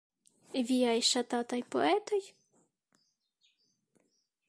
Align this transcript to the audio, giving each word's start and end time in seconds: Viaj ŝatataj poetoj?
Viaj 0.69 0.95
ŝatataj 1.09 1.61
poetoj? 1.75 2.21